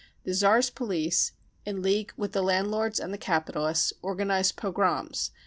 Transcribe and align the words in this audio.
The 0.23 0.33
Tsar's 0.33 0.71
police, 0.71 1.31
in 1.63 1.83
league 1.83 2.11
with 2.17 2.31
the 2.31 2.41
landlords 2.41 2.99
and 2.99 3.13
the 3.13 3.19
capitalists, 3.19 3.93
organised 4.03 4.55
pogroms. 4.55 5.29